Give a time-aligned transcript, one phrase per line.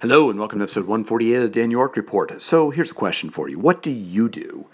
[0.00, 2.40] Hello, and welcome to episode 148 of the Dan York Report.
[2.40, 4.66] So, here's a question for you What do you do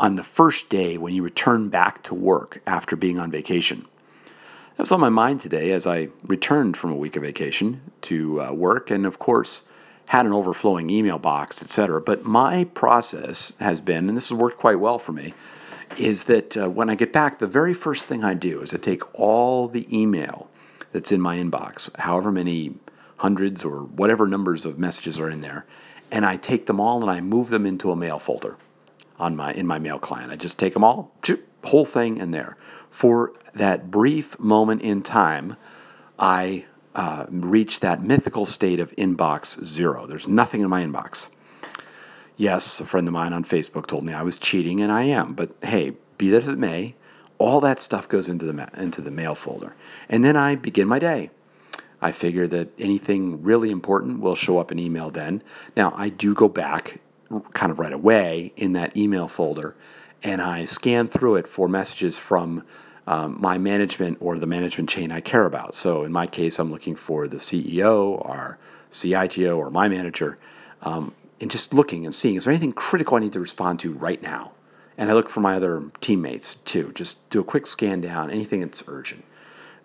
[0.00, 3.86] on the first day when you return back to work after being on vacation?
[4.74, 8.42] That was on my mind today as I returned from a week of vacation to
[8.42, 9.68] uh, work, and of course,
[10.08, 12.00] had an overflowing email box, etc.
[12.00, 15.32] But my process has been, and this has worked quite well for me,
[15.96, 18.78] is that uh, when I get back, the very first thing I do is I
[18.78, 20.50] take all the email
[20.90, 22.74] that's in my inbox, however many
[23.22, 25.64] hundreds or whatever numbers of messages are in there,
[26.10, 28.56] and I take them all and I move them into a mail folder
[29.16, 30.32] on my in my mail client.
[30.32, 31.12] I just take them all,
[31.64, 32.56] whole thing in there.
[32.90, 35.56] For that brief moment in time,
[36.18, 40.06] I uh, reach that mythical state of inbox zero.
[40.06, 41.28] There's nothing in my inbox.
[42.36, 45.34] Yes, a friend of mine on Facebook told me I was cheating, and I am.
[45.34, 46.96] But hey, be that as it may,
[47.38, 49.76] all that stuff goes into the ma- into the mail folder,
[50.08, 51.30] and then I begin my day.
[52.02, 55.42] I figure that anything really important will show up in email then.
[55.76, 57.00] Now, I do go back
[57.54, 59.74] kind of right away in that email folder
[60.22, 62.64] and I scan through it for messages from
[63.06, 65.74] um, my management or the management chain I care about.
[65.74, 68.58] So, in my case, I'm looking for the CEO or
[68.90, 70.38] CITO or my manager
[70.82, 73.92] um, and just looking and seeing is there anything critical I need to respond to
[73.92, 74.52] right now?
[74.98, 76.92] And I look for my other teammates too.
[76.94, 79.24] Just do a quick scan down, anything that's urgent.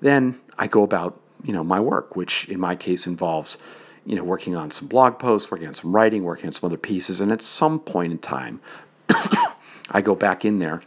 [0.02, 3.58] Then I go about you know my work, which in my case involves
[4.06, 6.78] you know working on some blog posts, working on some writing, working on some other
[6.78, 8.62] pieces, and at some point in time,
[9.92, 10.82] I go back in there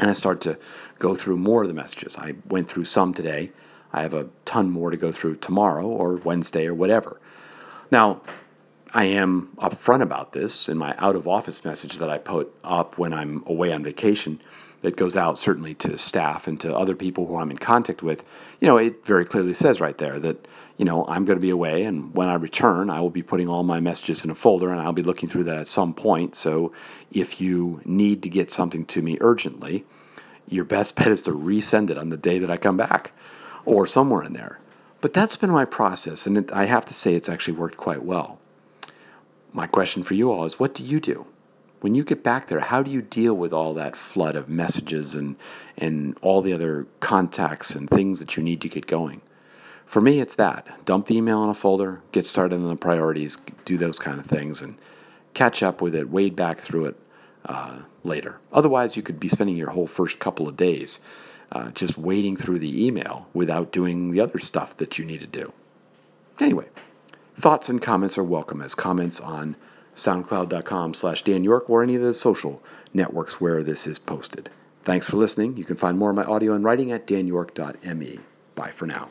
[0.00, 0.58] and I start to
[0.98, 2.16] go through more of the messages.
[2.16, 3.52] I went through some today.
[3.92, 7.20] I have a ton more to go through tomorrow or Wednesday or whatever.
[7.90, 8.20] Now,
[8.94, 12.98] I am upfront about this in my out of office message that I put up
[12.98, 14.40] when I'm away on vacation
[14.82, 18.26] that goes out certainly to staff and to other people who I'm in contact with,
[18.60, 21.50] you know, it very clearly says right there that, you know, I'm going to be
[21.50, 24.70] away and when I return, I will be putting all my messages in a folder
[24.70, 26.34] and I'll be looking through that at some point.
[26.34, 26.72] So
[27.10, 29.84] if you need to get something to me urgently,
[30.48, 33.12] your best bet is to resend it on the day that I come back
[33.64, 34.60] or somewhere in there.
[35.00, 38.02] But that's been my process, and it, I have to say it's actually worked quite
[38.02, 38.38] well.
[39.56, 41.26] My question for you all is what do you do?
[41.80, 45.14] when you get back there, how do you deal with all that flood of messages
[45.14, 45.36] and,
[45.78, 49.20] and all the other contacts and things that you need to get going?
[49.84, 50.66] For me, it's that.
[50.84, 54.26] Dump the email in a folder, get started on the priorities, do those kind of
[54.26, 54.78] things, and
[55.32, 56.96] catch up with it, wade back through it
[57.44, 58.40] uh, later.
[58.52, 60.98] Otherwise, you could be spending your whole first couple of days
[61.52, 65.26] uh, just wading through the email without doing the other stuff that you need to
[65.28, 65.52] do.
[66.40, 66.66] Anyway,
[67.36, 69.56] thoughts and comments are welcome as comments on
[69.94, 74.50] soundcloud.com slash Dan York, or any of the social networks where this is posted.
[74.84, 75.56] Thanks for listening.
[75.56, 78.20] You can find more of my audio and writing at danyork.me.
[78.54, 79.08] Bye for now.